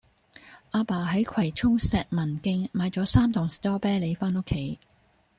[0.71, 4.79] 亞爸喺葵涌石文徑買左三磅士多啤梨返屋企